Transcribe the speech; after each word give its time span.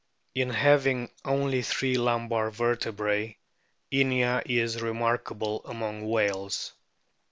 In 0.33 0.49
having 0.49 1.11
only 1.23 1.61
three 1.61 1.95
lumbar 1.95 2.49
vertebrae 2.49 3.37
Inia 3.91 4.41
is 4.47 4.81
remarkable 4.81 5.63
among 5.63 6.09
whales. 6.09 6.73